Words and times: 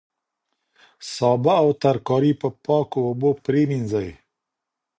سابه 1.13 1.53
او 1.63 1.69
ترکاري 1.81 2.33
په 2.41 2.47
پاکو 2.65 2.99
اوبو 3.07 3.29
پریمنځئ. 3.45 4.09